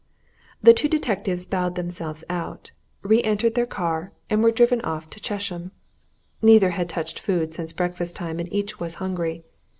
The 0.63 0.73
two 0.73 0.87
detectives 0.89 1.45
bowed 1.45 1.75
themselves 1.75 2.23
out, 2.27 2.71
re 3.03 3.21
entered 3.21 3.53
their 3.53 3.67
car, 3.67 4.13
and 4.31 4.41
were 4.41 4.49
driven 4.49 4.81
on 4.81 5.01
to 5.09 5.19
Chesham. 5.19 5.73
Neither 6.41 6.71
had 6.71 6.89
touched 6.89 7.19
food 7.19 7.53
since 7.53 7.71
breakfast 7.71 8.15
time 8.15 8.39
and 8.39 8.51
each 8.51 8.79
was 8.79 8.95
hungry. 8.95 9.43